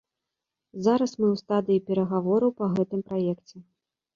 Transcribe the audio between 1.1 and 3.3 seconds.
мы ў стадыі перагавораў па гэтым